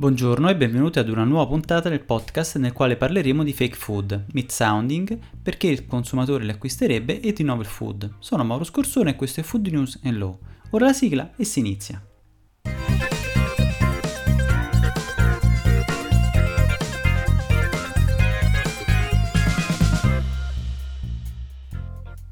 Buongiorno 0.00 0.48
e 0.48 0.56
benvenuti 0.56 0.98
ad 0.98 1.10
una 1.10 1.24
nuova 1.24 1.46
puntata 1.46 1.90
del 1.90 2.00
podcast 2.00 2.56
nel 2.56 2.72
quale 2.72 2.96
parleremo 2.96 3.44
di 3.44 3.52
fake 3.52 3.76
food, 3.76 4.28
myth 4.32 4.50
sounding, 4.50 5.18
perché 5.42 5.66
il 5.66 5.84
consumatore 5.84 6.42
li 6.44 6.50
acquisterebbe 6.50 7.20
e 7.20 7.34
di 7.34 7.42
novel 7.42 7.66
food. 7.66 8.14
Sono 8.18 8.42
Mauro 8.42 8.64
Scorsone 8.64 9.10
e 9.10 9.16
questo 9.16 9.40
è 9.40 9.42
Food 9.42 9.66
News 9.66 10.00
and 10.04 10.16
Law. 10.16 10.38
Ora 10.70 10.86
la 10.86 10.94
sigla 10.94 11.32
e 11.36 11.44
si 11.44 11.58
inizia. 11.58 12.02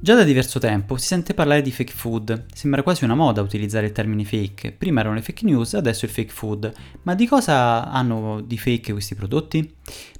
Già 0.09 0.15
da 0.15 0.25
diverso 0.25 0.59
tempo 0.59 0.97
si 0.97 1.05
sente 1.05 1.35
parlare 1.35 1.61
di 1.61 1.71
fake 1.71 1.93
food, 1.93 2.47
sembra 2.55 2.83
quasi 2.83 3.05
una 3.05 3.15
moda 3.15 3.43
utilizzare 3.43 3.85
il 3.85 3.93
termine 3.93 4.25
fake, 4.25 4.73
prima 4.73 5.01
erano 5.01 5.17
le 5.17 5.21
fake 5.21 5.45
news, 5.45 5.75
adesso 5.75 6.07
il 6.07 6.11
fake 6.11 6.33
food, 6.33 6.73
ma 7.03 7.15
di 7.15 7.27
cosa 7.27 7.91
hanno 7.91 8.41
di 8.41 8.57
fake 8.57 8.93
questi 8.93 9.15
prodotti? 9.15 9.71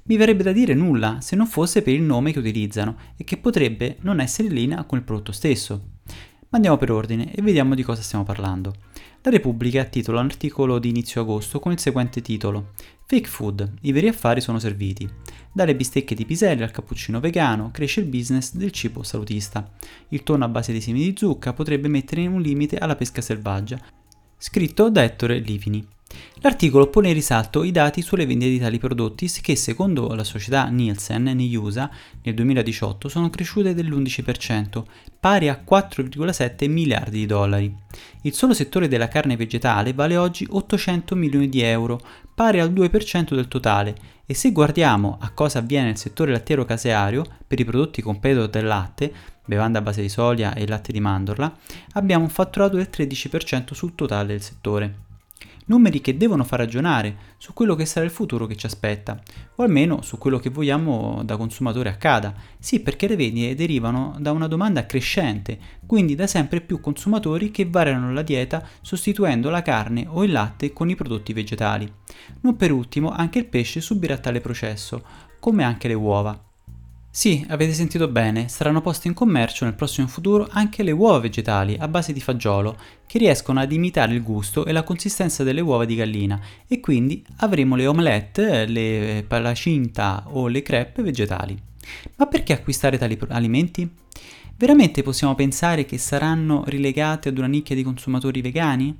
Mi 0.03 0.15
verrebbe 0.15 0.43
da 0.43 0.51
dire 0.51 0.75
nulla 0.75 1.17
se 1.21 1.35
non 1.35 1.47
fosse 1.47 1.81
per 1.81 1.95
il 1.95 2.03
nome 2.03 2.31
che 2.31 2.37
utilizzano 2.37 2.97
e 3.17 3.23
che 3.23 3.37
potrebbe 3.37 3.97
non 4.01 4.19
essere 4.19 4.49
in 4.49 4.53
linea 4.53 4.83
con 4.83 4.99
il 4.99 5.03
prodotto 5.03 5.31
stesso. 5.31 5.93
Ma 6.03 6.57
andiamo 6.57 6.77
per 6.77 6.91
ordine 6.91 7.33
e 7.33 7.41
vediamo 7.41 7.73
di 7.73 7.81
cosa 7.81 8.03
stiamo 8.03 8.23
parlando. 8.23 8.75
La 9.21 9.31
Repubblica 9.31 9.83
titola 9.83 10.21
un 10.21 10.27
articolo 10.27 10.79
di 10.79 10.87
inizio 10.87 11.19
agosto 11.19 11.59
con 11.59 11.73
il 11.73 11.79
seguente 11.79 12.21
titolo 12.21 12.71
Fake 13.05 13.27
food, 13.27 13.73
i 13.81 13.91
veri 13.91 14.07
affari 14.07 14.39
sono 14.39 14.59
serviti. 14.59 15.09
Dalle 15.51 15.75
bistecche 15.75 16.15
di 16.15 16.25
piselli 16.25 16.63
al 16.63 16.71
cappuccino 16.71 17.19
vegano 17.19 17.69
cresce 17.69 17.99
il 17.99 18.05
business 18.05 18.53
del 18.53 18.71
cibo 18.71 19.03
salutista. 19.03 19.69
Il 20.09 20.23
tonno 20.23 20.45
a 20.45 20.47
base 20.47 20.71
di 20.71 20.79
semi 20.79 20.99
di 20.99 21.15
zucca 21.17 21.51
potrebbe 21.51 21.89
mettere 21.89 22.27
un 22.27 22.39
limite 22.39 22.77
alla 22.77 22.95
pesca 22.95 23.19
selvaggia. 23.19 23.77
Scritto 24.37 24.89
da 24.89 25.03
Ettore 25.03 25.39
Livini. 25.39 25.85
L'articolo 26.41 26.87
pone 26.87 27.09
in 27.09 27.13
risalto 27.15 27.65
i 27.65 27.71
dati 27.71 28.01
sulle 28.01 28.25
vendite 28.25 28.51
di 28.51 28.59
tali 28.59 28.79
prodotti 28.79 29.29
che 29.41 29.57
secondo 29.57 30.15
la 30.15 30.23
società 30.23 30.67
Nielsen 30.67 31.23
negli 31.23 31.53
USA 31.55 31.89
nel 32.23 32.33
2018 32.33 33.09
sono 33.09 33.29
cresciute 33.29 33.73
dell'11%, 33.73 34.83
pari 35.19 35.49
a 35.49 35.61
4,7 35.69 36.69
miliardi 36.69 37.19
di 37.19 37.25
dollari. 37.25 37.75
Il 38.21 38.33
solo 38.33 38.53
settore 38.53 38.87
della 38.87 39.09
carne 39.09 39.35
vegetale 39.35 39.93
vale 39.93 40.15
oggi 40.15 40.47
800 40.49 41.13
milioni 41.13 41.49
di 41.49 41.59
euro, 41.59 41.99
pari 42.33 42.61
al 42.61 42.71
2% 42.71 43.35
del 43.35 43.49
totale, 43.49 43.95
e 44.25 44.33
se 44.33 44.53
guardiamo 44.53 45.17
a 45.19 45.31
cosa 45.31 45.59
avviene 45.59 45.87
nel 45.87 45.97
settore 45.97 46.31
lattiero 46.31 46.63
caseario 46.63 47.25
per 47.45 47.59
i 47.59 47.65
prodotti 47.65 48.01
competitor 48.01 48.47
del 48.47 48.65
latte, 48.65 49.11
bevanda 49.43 49.79
a 49.79 49.81
base 49.81 50.01
di 50.01 50.09
soia 50.09 50.53
e 50.53 50.65
latte 50.65 50.93
di 50.93 51.01
mandorla, 51.01 51.53
abbiamo 51.93 52.23
un 52.23 52.29
fatturato 52.29 52.77
del 52.77 52.87
13% 52.89 53.73
sul 53.73 53.93
totale 53.93 54.27
del 54.27 54.41
settore 54.41 55.07
numeri 55.69 56.01
che 56.01 56.17
devono 56.17 56.43
far 56.43 56.59
ragionare 56.59 57.15
su 57.37 57.53
quello 57.53 57.75
che 57.75 57.85
sarà 57.85 58.05
il 58.05 58.11
futuro 58.11 58.45
che 58.45 58.55
ci 58.55 58.65
aspetta, 58.65 59.19
o 59.55 59.63
almeno 59.63 60.01
su 60.01 60.17
quello 60.17 60.37
che 60.37 60.49
vogliamo 60.49 61.21
da 61.23 61.37
consumatore 61.37 61.89
accada. 61.89 62.33
Sì, 62.59 62.81
perché 62.81 63.07
le 63.07 63.15
vendite 63.15 63.55
derivano 63.55 64.15
da 64.19 64.31
una 64.31 64.47
domanda 64.47 64.85
crescente, 64.85 65.57
quindi 65.85 66.15
da 66.15 66.27
sempre 66.27 66.61
più 66.61 66.79
consumatori 66.79 67.51
che 67.51 67.65
variano 67.65 68.11
la 68.11 68.21
dieta 68.21 68.67
sostituendo 68.81 69.49
la 69.49 69.61
carne 69.61 70.05
o 70.07 70.23
il 70.23 70.31
latte 70.31 70.73
con 70.73 70.89
i 70.89 70.95
prodotti 70.95 71.33
vegetali. 71.33 71.91
Non 72.41 72.55
per 72.55 72.71
ultimo, 72.71 73.11
anche 73.11 73.39
il 73.39 73.45
pesce 73.45 73.81
subirà 73.81 74.17
tale 74.17 74.41
processo, 74.41 75.03
come 75.39 75.63
anche 75.63 75.87
le 75.87 75.93
uova. 75.93 76.48
Sì, 77.11 77.43
avete 77.49 77.73
sentito 77.73 78.07
bene, 78.07 78.49
saranno 78.49 78.81
poste 78.81 79.07
in 79.07 79.15
commercio 79.15 79.65
nel 79.65 79.73
prossimo 79.73 80.05
futuro 80.05 80.47
anche 80.51 80.83
le 80.83 80.91
uova 80.91 81.17
vegetali 81.17 81.75
a 81.77 81.87
base 81.87 82.13
di 82.13 82.21
fagiolo, 82.21 82.77
che 83.07 83.17
riescono 83.17 83.59
ad 83.59 83.71
imitare 83.71 84.13
il 84.13 84.21
gusto 84.21 84.63
e 84.63 84.71
la 84.71 84.83
consistenza 84.83 85.43
delle 85.43 85.59
uova 85.59 85.85
di 85.85 85.95
gallina 85.95 86.39
e 86.67 86.79
quindi 86.79 87.25
avremo 87.37 87.75
le 87.75 87.87
omelette, 87.87 88.67
le 88.67 89.25
palacinta 89.27 90.25
o 90.27 90.47
le 90.47 90.61
crepe 90.61 91.01
vegetali. 91.01 91.59
Ma 92.17 92.27
perché 92.27 92.53
acquistare 92.53 92.99
tali 92.99 93.17
alimenti? 93.29 93.89
Veramente 94.55 95.01
possiamo 95.01 95.33
pensare 95.33 95.85
che 95.85 95.97
saranno 95.97 96.63
rilegate 96.67 97.29
ad 97.29 97.39
una 97.39 97.47
nicchia 97.47 97.75
di 97.75 97.83
consumatori 97.83 98.41
vegani? 98.41 98.95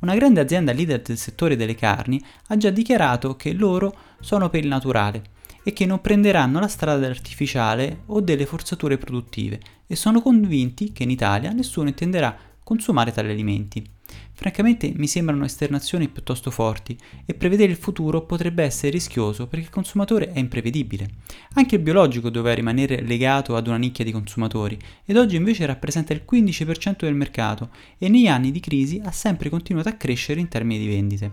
Una 0.00 0.16
grande 0.16 0.40
azienda 0.40 0.72
leader 0.72 1.00
del 1.00 1.16
settore 1.16 1.54
delle 1.54 1.76
carni 1.76 2.20
ha 2.48 2.56
già 2.56 2.70
dichiarato 2.70 3.36
che 3.36 3.52
loro 3.52 3.94
sono 4.20 4.50
per 4.50 4.64
il 4.64 4.68
naturale 4.68 5.30
e 5.62 5.72
che 5.72 5.86
non 5.86 6.00
prenderanno 6.00 6.60
la 6.60 6.68
strada 6.68 6.98
dell'artificiale 6.98 8.02
o 8.06 8.20
delle 8.20 8.46
forzature 8.46 8.98
produttive 8.98 9.60
e 9.86 9.96
sono 9.96 10.20
convinti 10.20 10.92
che 10.92 11.02
in 11.02 11.10
Italia 11.10 11.52
nessuno 11.52 11.88
intenderà 11.88 12.36
consumare 12.62 13.12
tali 13.12 13.30
alimenti. 13.30 13.84
Francamente 14.32 14.92
mi 14.96 15.06
sembrano 15.06 15.44
esternazioni 15.44 16.08
piuttosto 16.08 16.50
forti 16.50 16.96
e 17.24 17.34
prevedere 17.34 17.70
il 17.70 17.78
futuro 17.78 18.22
potrebbe 18.22 18.64
essere 18.64 18.90
rischioso 18.90 19.46
perché 19.46 19.66
il 19.66 19.70
consumatore 19.70 20.32
è 20.32 20.38
imprevedibile. 20.38 21.08
Anche 21.54 21.76
il 21.76 21.82
biologico 21.82 22.30
doveva 22.30 22.54
rimanere 22.54 23.02
legato 23.02 23.54
ad 23.54 23.66
una 23.66 23.76
nicchia 23.76 24.04
di 24.04 24.12
consumatori 24.12 24.78
ed 25.04 25.16
oggi 25.16 25.36
invece 25.36 25.66
rappresenta 25.66 26.12
il 26.12 26.24
15% 26.28 26.96
del 27.00 27.14
mercato 27.14 27.70
e 27.98 28.08
negli 28.08 28.26
anni 28.26 28.50
di 28.50 28.60
crisi 28.60 29.00
ha 29.04 29.12
sempre 29.12 29.48
continuato 29.48 29.88
a 29.88 29.92
crescere 29.92 30.40
in 30.40 30.48
termini 30.48 30.80
di 30.80 30.88
vendite. 30.88 31.30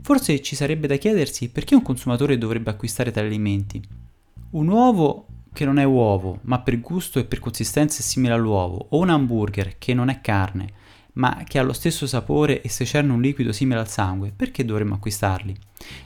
Forse 0.00 0.40
ci 0.40 0.56
sarebbe 0.56 0.86
da 0.86 0.96
chiedersi 0.96 1.50
perché 1.50 1.74
un 1.74 1.82
consumatore 1.82 2.38
dovrebbe 2.38 2.70
acquistare 2.70 3.10
tali 3.10 3.26
alimenti. 3.26 3.82
Un 4.50 4.68
uovo 4.68 5.26
che 5.52 5.64
non 5.64 5.78
è 5.78 5.84
uovo, 5.84 6.38
ma 6.42 6.60
per 6.60 6.80
gusto 6.80 7.18
e 7.18 7.24
per 7.24 7.40
consistenza 7.40 7.98
è 7.98 8.02
simile 8.02 8.34
all'uovo, 8.34 8.86
o 8.90 8.98
un 8.98 9.10
hamburger 9.10 9.76
che 9.76 9.92
non 9.92 10.08
è 10.08 10.20
carne, 10.20 10.72
ma 11.18 11.44
che 11.46 11.58
ha 11.58 11.62
lo 11.62 11.72
stesso 11.72 12.06
sapore 12.06 12.62
e 12.62 12.68
secerne 12.68 13.12
un 13.12 13.20
liquido 13.20 13.52
simile 13.52 13.80
al 13.80 13.88
sangue, 13.88 14.32
perché 14.34 14.64
dovremmo 14.64 14.94
acquistarli? 14.94 15.56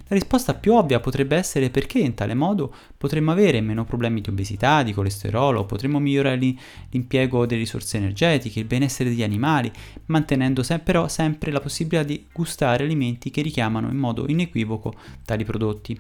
La 0.09 0.15
risposta 0.17 0.55
più 0.55 0.75
ovvia 0.75 1.01
potrebbe 1.01 1.37
essere 1.37 1.71
perché 1.71 1.99
in 1.99 2.15
tale 2.15 2.35
modo 2.35 2.75
potremmo 2.97 3.31
avere 3.31 3.61
meno 3.61 3.85
problemi 3.85 4.21
di 4.21 4.31
obesità, 4.31 4.83
di 4.83 4.93
colesterolo, 4.93 5.65
potremmo 5.65 5.99
migliorare 5.99 6.39
l'impiego 6.91 7.47
delle 7.47 7.61
risorse 7.61 7.97
energetiche, 7.97 8.61
il 8.61 8.67
benessere 8.67 9.11
degli 9.11 9.23
animali, 9.23 9.71
mantenendo 10.07 10.63
se- 10.63 10.79
però 10.79 11.09
sempre 11.09 11.51
la 11.51 11.61
possibilità 11.61 12.03
di 12.03 12.27
gustare 12.33 12.85
alimenti 12.85 13.31
che 13.31 13.43
richiamano 13.43 13.89
in 13.89 13.97
modo 13.97 14.29
inequivoco 14.29 14.95
tali 15.25 15.45
prodotti. 15.45 15.99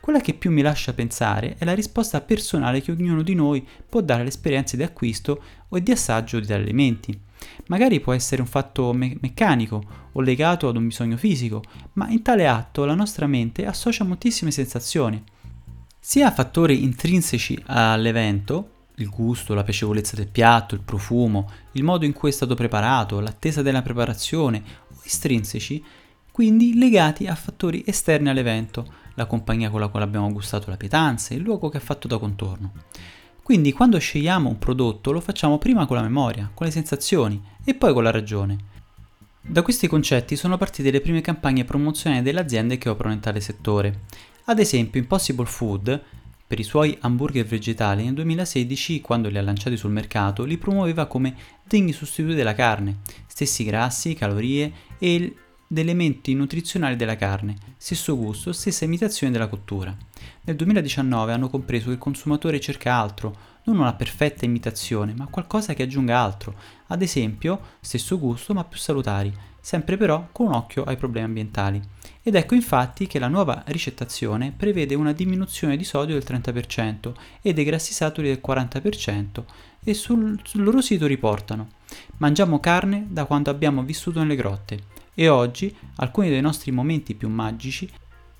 Quella 0.00 0.20
che 0.20 0.34
più 0.34 0.50
mi 0.50 0.62
lascia 0.62 0.92
pensare 0.92 1.56
è 1.58 1.64
la 1.64 1.74
risposta 1.74 2.20
personale 2.20 2.82
che 2.82 2.92
ognuno 2.92 3.22
di 3.22 3.34
noi 3.34 3.66
può 3.88 4.00
dare 4.00 4.20
alle 4.20 4.28
esperienze 4.28 4.76
di 4.76 4.82
acquisto 4.82 5.42
o 5.68 5.78
di 5.78 5.90
assaggio 5.90 6.40
di 6.40 6.46
tali 6.46 6.62
alimenti. 6.62 7.18
Magari 7.66 8.00
può 8.00 8.12
essere 8.12 8.40
un 8.40 8.48
fatto 8.48 8.92
me- 8.92 9.16
meccanico 9.20 9.82
o 10.12 10.20
legato 10.20 10.68
ad 10.68 10.76
un 10.76 10.86
bisogno 10.86 11.16
fisico, 11.16 11.62
ma 11.94 12.08
in 12.10 12.22
tale 12.22 12.46
atto 12.46 12.84
la 12.84 12.94
nostra 12.94 13.26
mente 13.26 13.66
associa 13.66 14.04
moltissime 14.04 14.50
sensazioni, 14.50 15.22
sia 15.98 16.30
fattori 16.30 16.82
intrinseci 16.82 17.62
all'evento, 17.66 18.70
il 18.96 19.08
gusto, 19.08 19.54
la 19.54 19.64
piacevolezza 19.64 20.16
del 20.16 20.28
piatto, 20.28 20.74
il 20.74 20.82
profumo, 20.82 21.50
il 21.72 21.82
modo 21.82 22.04
in 22.04 22.12
cui 22.12 22.28
è 22.28 22.32
stato 22.32 22.54
preparato, 22.54 23.20
l'attesa 23.20 23.62
della 23.62 23.82
preparazione, 23.82 24.62
o 24.90 25.00
estrinseci, 25.02 25.82
quindi 26.30 26.76
legati 26.76 27.26
a 27.26 27.34
fattori 27.34 27.82
esterni 27.86 28.28
all'evento, 28.28 28.86
la 29.14 29.26
compagnia 29.26 29.70
con 29.70 29.80
la 29.80 29.88
quale 29.88 30.04
abbiamo 30.04 30.30
gustato 30.32 30.68
la 30.68 30.76
pietanza, 30.76 31.32
il 31.32 31.40
luogo 31.40 31.68
che 31.68 31.78
ha 31.78 31.80
fatto 31.80 32.06
da 32.06 32.18
contorno. 32.18 32.72
Quindi 33.44 33.72
quando 33.72 33.98
scegliamo 33.98 34.48
un 34.48 34.58
prodotto 34.58 35.12
lo 35.12 35.20
facciamo 35.20 35.58
prima 35.58 35.84
con 35.84 35.96
la 35.96 36.02
memoria, 36.02 36.50
con 36.54 36.64
le 36.64 36.72
sensazioni 36.72 37.38
e 37.62 37.74
poi 37.74 37.92
con 37.92 38.02
la 38.02 38.10
ragione. 38.10 38.56
Da 39.42 39.60
questi 39.60 39.86
concetti 39.86 40.34
sono 40.34 40.56
partite 40.56 40.90
le 40.90 41.02
prime 41.02 41.20
campagne 41.20 41.66
promozionali 41.66 42.22
delle 42.22 42.40
aziende 42.40 42.78
che 42.78 42.88
operano 42.88 43.12
in 43.12 43.20
tale 43.20 43.40
settore. 43.40 44.04
Ad 44.44 44.60
esempio 44.60 44.98
Impossible 44.98 45.44
Food, 45.44 46.02
per 46.46 46.58
i 46.58 46.62
suoi 46.62 46.96
hamburger 47.02 47.44
vegetali, 47.44 48.04
nel 48.04 48.14
2016, 48.14 49.02
quando 49.02 49.28
li 49.28 49.36
ha 49.36 49.42
lanciati 49.42 49.76
sul 49.76 49.90
mercato, 49.90 50.44
li 50.44 50.56
promuoveva 50.56 51.04
come 51.04 51.36
degni 51.64 51.92
sostituti 51.92 52.34
della 52.34 52.54
carne, 52.54 53.00
stessi 53.26 53.62
grassi, 53.64 54.14
calorie 54.14 54.72
e 54.98 55.34
elementi 55.72 56.34
nutrizionali 56.34 56.96
della 56.96 57.16
carne, 57.16 57.56
stesso 57.76 58.16
gusto, 58.16 58.52
stessa 58.52 58.84
imitazione 58.84 59.32
della 59.32 59.48
cottura. 59.48 59.96
Nel 60.42 60.56
2019 60.56 61.32
hanno 61.32 61.48
compreso 61.48 61.86
che 61.86 61.92
il 61.92 61.98
consumatore 61.98 62.60
cerca 62.60 62.94
altro, 62.94 63.52
non 63.64 63.78
una 63.78 63.94
perfetta 63.94 64.44
imitazione, 64.44 65.14
ma 65.14 65.26
qualcosa 65.26 65.74
che 65.74 65.82
aggiunga 65.82 66.18
altro, 66.18 66.54
ad 66.88 67.02
esempio 67.02 67.60
stesso 67.80 68.18
gusto 68.18 68.52
ma 68.52 68.64
più 68.64 68.78
salutari, 68.78 69.32
sempre 69.60 69.96
però 69.96 70.28
con 70.30 70.48
un 70.48 70.52
occhio 70.52 70.84
ai 70.84 70.96
problemi 70.96 71.26
ambientali. 71.26 71.80
Ed 72.22 72.34
ecco 72.34 72.54
infatti 72.54 73.06
che 73.06 73.18
la 73.18 73.28
nuova 73.28 73.62
ricettazione 73.66 74.52
prevede 74.54 74.94
una 74.94 75.12
diminuzione 75.12 75.76
di 75.76 75.84
sodio 75.84 76.18
del 76.18 76.24
30% 76.26 77.12
e 77.40 77.52
dei 77.52 77.64
grassi 77.64 77.92
saturi 77.92 78.28
del 78.28 78.40
40% 78.46 79.44
e 79.82 79.94
sul, 79.94 80.40
sul 80.42 80.62
loro 80.62 80.80
sito 80.80 81.06
riportano 81.06 81.68
Mangiamo 82.16 82.60
carne 82.60 83.06
da 83.08 83.26
quando 83.26 83.50
abbiamo 83.50 83.82
vissuto 83.82 84.20
nelle 84.20 84.36
grotte 84.36 85.02
e 85.14 85.28
oggi 85.28 85.74
alcuni 85.96 86.28
dei 86.28 86.40
nostri 86.40 86.70
momenti 86.70 87.14
più 87.14 87.28
magici 87.28 87.90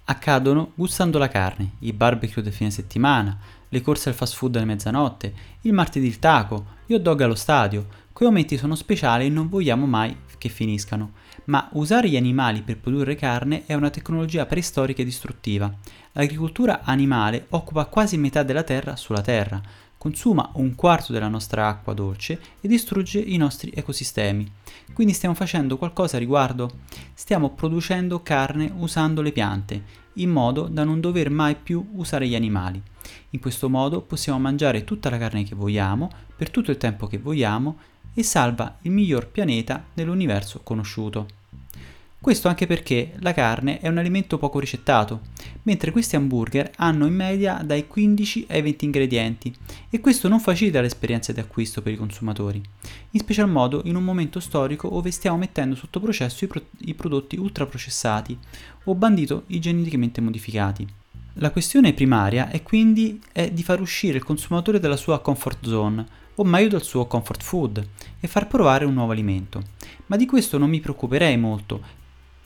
accadono 0.06 0.72
gustando 0.74 1.18
la 1.18 1.28
carne, 1.28 1.72
i 1.80 1.92
barbecue 1.92 2.42
del 2.42 2.52
fine 2.52 2.70
settimana, 2.70 3.38
le 3.68 3.80
corse 3.80 4.10
al 4.10 4.14
fast 4.14 4.34
food 4.34 4.56
alle 4.56 4.66
mezzanotte, 4.66 5.34
il 5.62 5.72
martedì 5.72 6.06
il 6.06 6.18
taco, 6.18 6.66
gli 6.86 6.92
hot 6.92 7.00
dog 7.00 7.20
allo 7.22 7.34
stadio, 7.34 8.02
Quei 8.14 8.28
momenti 8.28 8.56
sono 8.56 8.76
speciali 8.76 9.26
e 9.26 9.28
non 9.28 9.48
vogliamo 9.48 9.86
mai 9.86 10.16
che 10.38 10.48
finiscano, 10.48 11.14
ma 11.46 11.68
usare 11.72 12.08
gli 12.08 12.16
animali 12.16 12.62
per 12.62 12.78
produrre 12.78 13.14
carne 13.14 13.64
è 13.66 13.74
una 13.74 13.90
tecnologia 13.90 14.46
preistorica 14.46 15.02
e 15.02 15.04
distruttiva. 15.04 15.72
L'agricoltura 16.12 16.82
animale 16.82 17.46
occupa 17.50 17.86
quasi 17.86 18.16
metà 18.16 18.42
della 18.42 18.62
terra 18.62 18.96
sulla 18.96 19.20
terra, 19.20 19.60
consuma 19.98 20.50
un 20.56 20.74
quarto 20.74 21.12
della 21.12 21.28
nostra 21.28 21.66
acqua 21.66 21.94
dolce 21.94 22.38
e 22.60 22.68
distrugge 22.68 23.18
i 23.18 23.38
nostri 23.38 23.72
ecosistemi. 23.74 24.46
Quindi 24.92 25.14
stiamo 25.14 25.34
facendo 25.34 25.78
qualcosa 25.78 26.16
a 26.16 26.20
riguardo? 26.20 26.70
Stiamo 27.14 27.54
producendo 27.54 28.22
carne 28.22 28.70
usando 28.76 29.22
le 29.22 29.32
piante, 29.32 29.82
in 30.14 30.30
modo 30.30 30.68
da 30.68 30.84
non 30.84 31.00
dover 31.00 31.30
mai 31.30 31.56
più 31.56 31.88
usare 31.94 32.28
gli 32.28 32.34
animali. 32.34 32.80
In 33.30 33.40
questo 33.40 33.68
modo 33.70 34.02
possiamo 34.02 34.38
mangiare 34.38 34.84
tutta 34.84 35.08
la 35.08 35.18
carne 35.18 35.42
che 35.42 35.54
vogliamo, 35.54 36.10
per 36.36 36.50
tutto 36.50 36.70
il 36.70 36.76
tempo 36.76 37.06
che 37.06 37.18
vogliamo, 37.18 37.78
e 38.14 38.22
salva 38.22 38.78
il 38.82 38.92
miglior 38.92 39.28
pianeta 39.28 39.84
dell'universo 39.92 40.60
conosciuto. 40.62 41.42
Questo 42.24 42.48
anche 42.48 42.66
perché 42.66 43.12
la 43.18 43.34
carne 43.34 43.80
è 43.80 43.88
un 43.88 43.98
alimento 43.98 44.38
poco 44.38 44.58
ricettato, 44.58 45.20
mentre 45.64 45.90
questi 45.90 46.16
hamburger 46.16 46.70
hanno 46.76 47.04
in 47.04 47.14
media 47.14 47.60
dai 47.62 47.86
15 47.86 48.46
ai 48.48 48.62
20 48.62 48.84
ingredienti 48.86 49.54
e 49.90 50.00
questo 50.00 50.26
non 50.26 50.40
facilita 50.40 50.80
l'esperienza 50.80 51.34
di 51.34 51.40
acquisto 51.40 51.82
per 51.82 51.92
i 51.92 51.98
consumatori, 51.98 52.62
in 53.10 53.20
special 53.20 53.50
modo 53.50 53.82
in 53.84 53.94
un 53.94 54.04
momento 54.04 54.40
storico 54.40 54.88
dove 54.88 55.10
stiamo 55.10 55.36
mettendo 55.36 55.74
sotto 55.74 56.00
processo 56.00 56.44
i, 56.44 56.48
pro- 56.48 56.64
i 56.78 56.94
prodotti 56.94 57.36
ultraprocessati 57.36 58.38
o 58.84 58.94
bandito 58.94 59.42
i 59.48 59.60
geneticamente 59.60 60.22
modificati. 60.22 60.88
La 61.34 61.50
questione 61.50 61.92
primaria 61.92 62.48
è 62.48 62.62
quindi 62.62 63.20
è 63.32 63.50
di 63.50 63.62
far 63.62 63.82
uscire 63.82 64.16
il 64.16 64.24
consumatore 64.24 64.80
dalla 64.80 64.96
sua 64.96 65.20
comfort 65.20 65.66
zone, 65.66 66.06
o 66.36 66.44
meglio 66.44 66.68
dal 66.68 66.82
suo 66.82 67.06
comfort 67.06 67.42
food, 67.42 67.86
e 68.20 68.26
far 68.26 68.46
provare 68.46 68.84
un 68.84 68.94
nuovo 68.94 69.12
alimento. 69.12 69.62
Ma 70.06 70.16
di 70.16 70.26
questo 70.26 70.58
non 70.58 70.68
mi 70.68 70.80
preoccuperei 70.80 71.36
molto, 71.36 71.80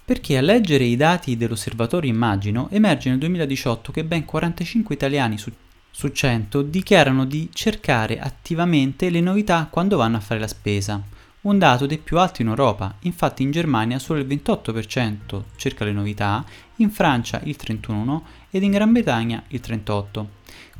perché 0.04 0.38
a 0.38 0.40
leggere 0.40 0.84
i 0.84 0.96
dati 0.96 1.36
dell'osservatorio 1.36 2.10
Immagino 2.10 2.68
emerge 2.70 3.10
nel 3.10 3.18
2018 3.18 3.92
che 3.92 4.04
ben 4.04 4.24
45 4.24 4.94
italiani 4.94 5.36
su, 5.36 5.52
su 5.90 6.08
100 6.08 6.62
dichiarano 6.62 7.26
di 7.26 7.50
cercare 7.52 8.18
attivamente 8.18 9.10
le 9.10 9.20
novità 9.20 9.66
quando 9.70 9.98
vanno 9.98 10.16
a 10.16 10.20
fare 10.20 10.40
la 10.40 10.48
spesa, 10.48 11.02
un 11.40 11.58
dato 11.58 11.86
dei 11.86 11.98
più 11.98 12.18
alti 12.18 12.42
in 12.42 12.48
Europa, 12.48 12.94
infatti 13.00 13.42
in 13.42 13.50
Germania 13.50 13.98
solo 13.98 14.20
il 14.20 14.26
28% 14.26 15.42
cerca 15.56 15.84
le 15.84 15.92
novità, 15.92 16.44
in 16.76 16.90
Francia 16.90 17.40
il 17.44 17.56
31% 17.58 18.20
ed 18.50 18.62
in 18.62 18.70
Gran 18.70 18.92
Bretagna 18.92 19.42
il 19.48 19.60
38%. 19.64 20.37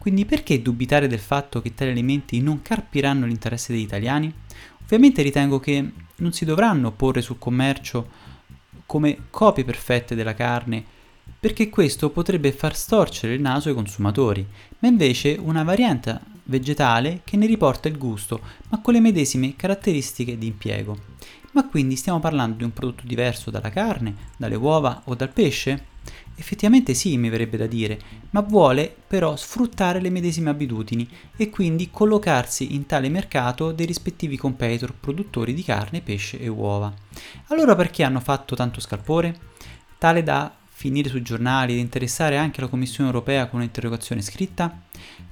Quindi 0.09 0.25
perché 0.25 0.63
dubitare 0.63 1.07
del 1.07 1.19
fatto 1.19 1.61
che 1.61 1.75
tali 1.75 1.91
alimenti 1.91 2.41
non 2.41 2.63
carpiranno 2.63 3.27
l'interesse 3.27 3.75
degli 3.75 3.83
italiani? 3.83 4.33
Ovviamente 4.83 5.21
ritengo 5.21 5.61
che 5.61 5.93
non 6.17 6.33
si 6.33 6.47
dovranno 6.47 6.93
porre 6.93 7.21
sul 7.21 7.37
commercio 7.37 8.09
come 8.87 9.25
copie 9.29 9.65
perfette 9.65 10.15
della 10.15 10.33
carne, 10.33 10.83
perché 11.39 11.69
questo 11.69 12.09
potrebbe 12.09 12.53
far 12.53 12.75
storcere 12.75 13.35
il 13.35 13.43
naso 13.43 13.69
ai 13.69 13.75
consumatori, 13.75 14.47
ma 14.79 14.89
invece 14.89 15.37
una 15.39 15.63
variante 15.63 16.19
vegetale 16.45 17.21
che 17.23 17.37
ne 17.37 17.45
riporta 17.45 17.89
il 17.89 17.99
gusto, 17.99 18.41
ma 18.71 18.81
con 18.81 18.95
le 18.95 19.01
medesime 19.01 19.57
caratteristiche 19.57 20.39
di 20.39 20.47
impiego. 20.47 20.97
Ma 21.53 21.69
quindi 21.69 21.97
stiamo 21.97 22.19
parlando 22.19 22.57
di 22.57 22.65
un 22.65 22.73
prodotto 22.73 23.03
diverso 23.05 23.51
dalla 23.51 23.69
carne, 23.69 24.15
dalle 24.39 24.57
uova 24.57 25.03
o 25.05 25.15
dal 25.15 25.31
pesce? 25.35 25.97
Effettivamente 26.37 26.95
sì, 26.95 27.17
mi 27.17 27.31
verrebbe 27.31 27.57
da 27.57 27.67
dire, 27.67 27.99
ma 28.31 28.41
vuole 28.41 28.95
però 29.07 29.35
sfruttare 29.35 30.01
le 30.01 30.11
medesime 30.11 30.51
abitudini 30.51 31.09
e 31.37 31.51
quindi 31.51 31.91
collocarsi 31.91 32.75
in 32.75 32.87
tale 32.87 33.09
mercato 33.09 33.73
dei 33.73 33.87
rispettivi 33.87 34.37
competitor 34.37 34.95
produttori 34.95 35.53
di 35.53 35.65
carne, 35.65 36.01
pesce 36.01 36.39
e 36.39 36.47
uova. 36.47 36.95
Allora 37.49 37.75
perché 37.75 38.05
hanno 38.05 38.21
fatto 38.21 38.55
tanto 38.55 38.81
scalpore? 38.81 39.37
Tale 39.99 40.23
da 40.23 40.55
finire 40.79 41.09
sui 41.09 41.23
giornali 41.23 41.73
ed 41.73 41.81
interessare 41.81 42.37
anche 42.37 42.61
la 42.61 42.69
Commissione 42.69 43.11
europea 43.11 43.49
con 43.49 43.59
un'interrogazione 43.59 44.23
scritta? 44.23 44.83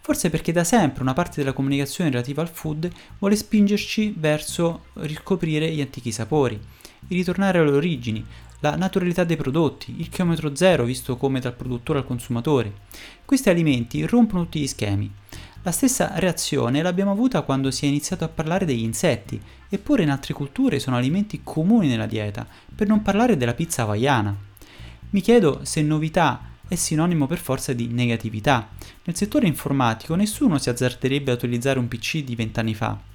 Forse 0.01 0.29
perché 0.29 0.51
da 0.51 0.65
sempre 0.65 1.03
una 1.03 1.13
parte 1.13 1.37
della 1.37 1.53
comunicazione 1.53 2.11
relativa 2.11 2.43
al 2.43 2.49
food 2.49 2.91
vuole 3.21 3.37
spingerci 3.37 4.13
verso 4.19 4.87
riscoprire 4.95 5.71
gli 5.71 5.81
antichi 5.81 6.11
sapori, 6.11 6.61
ritornare 7.09 7.61
alle 7.61 7.71
origini, 7.71 8.25
la 8.61 8.77
naturalità 8.77 9.25
dei 9.25 9.37
prodotti, 9.37 9.95
il 9.99 10.09
chilometro 10.09 10.55
zero 10.55 10.85
visto 10.85 11.17
come 11.17 11.41
dal 11.41 11.55
produttore 11.55 11.99
al 11.99 12.07
consumatore. 12.07 12.73
Questi 13.25 13.49
alimenti 13.49 14.07
rompono 14.07 14.45
tutti 14.45 14.61
gli 14.61 14.67
schemi. 14.67 15.13
La 15.63 15.73
stessa 15.73 16.13
reazione 16.17 16.81
l'abbiamo 16.81 17.11
avuta 17.11 17.43
quando 17.43 17.71
si 17.71 17.87
è 17.87 17.89
iniziato 17.89 18.25
a 18.25 18.29
parlare 18.29 18.65
degli 18.65 18.85
insetti, 18.85 19.41
eppure 19.69 20.05
in 20.05 20.11
altre 20.11 20.33
culture 20.33 20.79
sono 20.79 20.97
alimenti 20.97 21.41
comuni 21.43 21.89
nella 21.89 22.07
dieta, 22.07 22.47
per 22.75 22.87
non 22.87 23.03
parlare 23.03 23.37
della 23.37 23.55
pizza 23.55 23.83
hawaiana. 23.83 24.35
Mi 25.11 25.21
chiedo 25.21 25.61
se 25.65 25.83
novità 25.83 26.51
è 26.69 26.75
sinonimo 26.75 27.27
per 27.27 27.39
forza 27.39 27.73
di 27.73 27.89
negatività. 27.89 28.69
Nel 29.05 29.17
settore 29.17 29.47
informatico 29.47 30.15
nessuno 30.15 30.59
si 30.59 30.69
azzarderebbe 30.69 31.31
a 31.31 31.35
utilizzare 31.35 31.79
un 31.79 31.89
PC 31.89 32.23
di 32.23 32.35
vent'anni 32.35 32.75
fa 32.75 33.15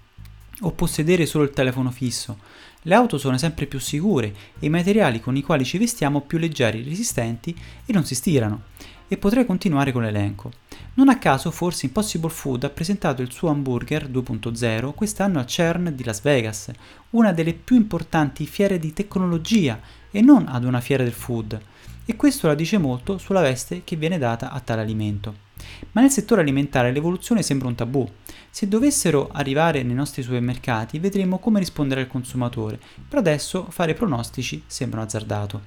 o 0.64 0.72
possedere 0.72 1.26
solo 1.26 1.44
il 1.44 1.52
telefono 1.52 1.92
fisso. 1.92 2.38
Le 2.84 2.96
auto 2.96 3.20
sono 3.20 3.38
sempre 3.38 3.68
più 3.68 3.80
sicure 3.80 4.34
e 4.60 4.66
i 4.66 4.70
materiali 4.70 5.20
con 5.20 5.36
i 5.36 5.44
quali 5.44 5.64
ci 5.64 5.78
vestiamo 5.78 6.22
più 6.22 6.40
leggeri, 6.40 6.82
resistenti 6.82 7.56
e 7.86 7.94
non 7.94 8.04
si 8.06 8.16
stirano. 8.16 8.64
E 9.08 9.18
potrei 9.18 9.46
continuare 9.46 9.92
con 9.92 10.02
l'elenco. 10.02 10.52
Non 10.96 11.10
a 11.10 11.20
caso 11.20 11.52
forse 11.52 11.86
Impossible 11.86 12.32
Food 12.32 12.64
ha 12.64 12.70
presentato 12.70 13.22
il 13.22 13.32
suo 13.32 13.50
hamburger 13.50 14.10
2.0 14.10 14.96
quest'anno 14.96 15.38
al 15.38 15.46
CERN 15.46 15.94
di 15.96 16.04
Las 16.04 16.22
Vegas, 16.22 16.72
una 17.12 17.32
delle 17.32 17.54
più 17.54 17.76
importanti 17.76 18.48
fiere 18.48 18.80
di 18.80 18.94
tecnologia 18.94 19.80
e 20.10 20.22
non 20.22 20.48
ad 20.48 20.64
una 20.64 20.82
fiera 20.82 21.04
del 21.04 21.14
food. 21.14 21.60
E 22.04 22.16
questo 22.16 22.48
la 22.48 22.56
dice 22.56 22.80
molto 22.80 23.20
sulla 23.20 23.42
veste 23.42 23.84
che 23.84 23.96
viene 23.96 24.18
data 24.18 24.52
a 24.52 24.60
tale 24.60 24.82
alimento. 24.82 25.50
Ma 25.92 26.02
nel 26.02 26.10
settore 26.10 26.42
alimentare 26.42 26.92
l'evoluzione 26.92 27.44
sembra 27.44 27.68
un 27.68 27.76
tabù. 27.76 28.10
Se 28.54 28.68
dovessero 28.68 29.30
arrivare 29.32 29.82
nei 29.82 29.96
nostri 29.96 30.22
supermercati 30.22 31.00
vedremo 31.00 31.40
come 31.40 31.60
rispondere 31.60 32.02
al 32.02 32.08
consumatore, 32.08 32.78
per 33.08 33.20
adesso 33.20 33.68
fare 33.70 33.94
pronostici 33.94 34.62
sembra 34.68 35.02
azzardato. 35.02 35.62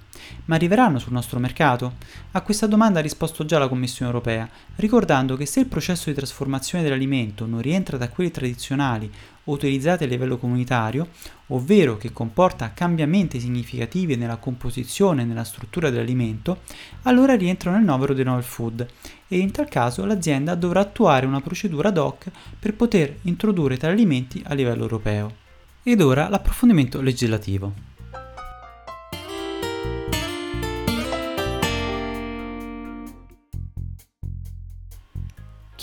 Ma 0.45 0.57
arriveranno 0.57 0.99
sul 0.99 1.15
nostro 1.15 1.39
mercato? 1.39 1.95
A 2.33 2.43
questa 2.43 2.67
domanda 2.67 2.99
ha 2.99 3.03
risposto 3.03 3.47
già 3.47 3.59
la 3.59 3.69
Commissione 3.69 4.11
europea, 4.11 4.47
ricordando 4.77 5.35
che 5.35 5.47
se 5.47 5.61
il 5.61 5.67
processo 5.67 6.11
di 6.11 6.15
trasformazione 6.15 6.85
dell'alimento 6.85 7.47
non 7.47 7.63
rientra 7.63 7.97
da 7.97 8.11
quelli 8.11 8.31
tradizionali 8.31 9.11
o 9.45 9.53
utilizzati 9.53 10.05
a 10.05 10.07
livello 10.07 10.39
comunitario, 10.39 11.09
ovvero 11.49 11.97
che 11.97 12.13
comporta 12.13 12.73
cambiamenti 12.73 13.41
significativi 13.41 14.17
nella 14.17 14.37
composizione 14.37 15.23
e 15.23 15.25
nella 15.25 15.45
struttura 15.45 15.91
dell'alimento, 15.91 16.61
allora 17.03 17.35
rientra 17.35 17.71
nel 17.71 17.85
novero 17.85 18.15
dei 18.15 18.25
novel 18.25 18.43
food 18.43 18.87
e 19.29 19.39
in 19.39 19.51
tal 19.51 19.69
caso 19.69 20.05
l'azienda 20.05 20.55
dovrà 20.55 20.81
attuare 20.81 21.27
una 21.27 21.41
procedura 21.41 21.89
ad 21.89 21.99
hoc 21.99 22.31
per 22.59 22.75
poter 22.75 23.17
introdurre 23.23 23.77
tali 23.77 23.93
alimenti 23.93 24.43
a 24.47 24.55
livello 24.55 24.83
europeo. 24.83 25.43
Ed 25.83 26.01
ora 26.01 26.29
l'approfondimento 26.29 27.01
legislativo. 27.01 27.94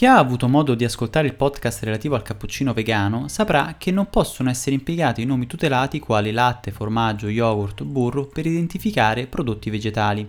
Chi 0.02 0.08
ha 0.08 0.18
avuto 0.18 0.48
modo 0.48 0.74
di 0.74 0.84
ascoltare 0.84 1.28
il 1.28 1.36
podcast 1.36 1.84
relativo 1.84 2.16
al 2.16 2.24
cappuccino 2.24 2.74
vegano 2.74 3.28
saprà 3.28 3.76
che 3.78 3.92
non 3.92 4.10
possono 4.10 4.50
essere 4.50 4.74
impiegati 4.74 5.26
nomi 5.26 5.46
tutelati 5.46 6.00
quali 6.00 6.32
latte, 6.32 6.72
formaggio, 6.72 7.28
yogurt, 7.28 7.84
burro 7.84 8.26
per 8.26 8.48
identificare 8.48 9.28
prodotti 9.28 9.70
vegetali. 9.70 10.28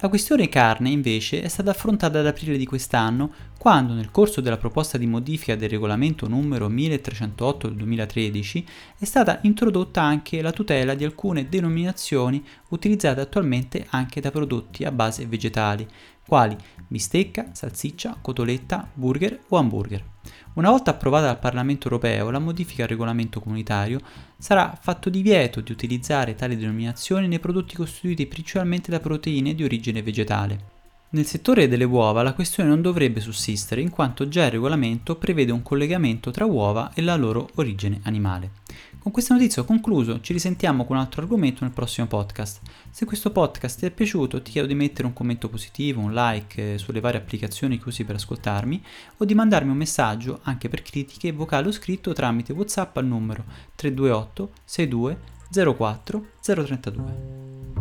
La 0.00 0.10
questione 0.10 0.50
carne 0.50 0.90
invece 0.90 1.40
è 1.40 1.48
stata 1.48 1.70
affrontata 1.70 2.18
ad 2.18 2.26
aprile 2.26 2.58
di 2.58 2.66
quest'anno 2.66 3.32
quando 3.58 3.94
nel 3.94 4.10
corso 4.10 4.40
della 4.40 4.58
proposta 4.58 4.98
di 4.98 5.06
modifica 5.06 5.56
del 5.56 5.70
regolamento 5.70 6.28
numero 6.28 6.68
1308 6.68 7.66
del 7.66 7.76
2013 7.78 8.66
è 8.98 9.04
stata 9.06 9.38
introdotta 9.42 10.02
anche 10.02 10.40
la 10.40 10.52
tutela 10.52 10.94
di 10.94 11.04
alcune 11.04 11.48
denominazioni 11.48 12.44
utilizzate 12.68 13.22
attualmente 13.22 13.86
anche 13.90 14.20
da 14.20 14.30
prodotti 14.30 14.84
a 14.84 14.92
base 14.92 15.26
vegetali, 15.26 15.84
quali 16.28 16.54
bistecca, 16.86 17.48
salsiccia, 17.52 18.18
cotoletta, 18.20 18.86
burger 18.92 19.40
o 19.48 19.56
hamburger. 19.56 20.04
Una 20.54 20.68
volta 20.68 20.90
approvata 20.90 21.24
dal 21.26 21.38
Parlamento 21.38 21.84
europeo, 21.88 22.28
la 22.30 22.38
modifica 22.38 22.82
al 22.82 22.88
regolamento 22.90 23.40
comunitario 23.40 24.00
sarà 24.36 24.76
fatto 24.78 25.08
divieto 25.08 25.62
di 25.62 25.72
utilizzare 25.72 26.34
tali 26.34 26.56
denominazioni 26.56 27.28
nei 27.28 27.38
prodotti 27.38 27.74
costituiti 27.74 28.26
principalmente 28.26 28.90
da 28.90 29.00
proteine 29.00 29.54
di 29.54 29.64
origine 29.64 30.02
vegetale. 30.02 30.76
Nel 31.10 31.24
settore 31.24 31.68
delle 31.68 31.84
uova 31.84 32.22
la 32.22 32.34
questione 32.34 32.68
non 32.68 32.82
dovrebbe 32.82 33.20
sussistere 33.20 33.80
in 33.80 33.88
quanto 33.88 34.28
già 34.28 34.44
il 34.44 34.50
regolamento 34.50 35.16
prevede 35.16 35.52
un 35.52 35.62
collegamento 35.62 36.30
tra 36.30 36.44
uova 36.44 36.92
e 36.92 37.00
la 37.00 37.16
loro 37.16 37.48
origine 37.54 38.00
animale. 38.02 38.50
Con 39.08 39.16
questa 39.16 39.36
notizia 39.36 39.62
ho 39.62 39.64
concluso, 39.64 40.20
ci 40.20 40.34
risentiamo 40.34 40.84
con 40.84 40.94
un 40.94 41.00
altro 41.02 41.22
argomento 41.22 41.64
nel 41.64 41.72
prossimo 41.72 42.06
podcast. 42.06 42.60
Se 42.90 43.06
questo 43.06 43.32
podcast 43.32 43.78
ti 43.78 43.86
è 43.86 43.90
piaciuto 43.90 44.42
ti 44.42 44.50
chiedo 44.50 44.66
di 44.66 44.74
mettere 44.74 45.06
un 45.06 45.14
commento 45.14 45.48
positivo, 45.48 46.02
un 46.02 46.12
like 46.12 46.74
eh, 46.74 46.76
sulle 46.76 47.00
varie 47.00 47.18
applicazioni 47.18 47.78
che 47.78 47.88
usi 47.88 48.04
per 48.04 48.16
ascoltarmi 48.16 48.84
o 49.16 49.24
di 49.24 49.34
mandarmi 49.34 49.70
un 49.70 49.78
messaggio 49.78 50.40
anche 50.42 50.68
per 50.68 50.82
critiche 50.82 51.32
vocale 51.32 51.68
o 51.68 51.72
scritto 51.72 52.12
tramite 52.12 52.52
WhatsApp 52.52 52.98
al 52.98 53.06
numero 53.06 53.44
328 53.76 54.50
62 54.66 55.18
04 55.74 56.26
032. 56.42 57.77